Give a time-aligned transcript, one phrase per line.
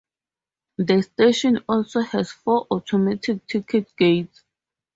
[0.79, 4.43] The station also has four automatic ticket gates.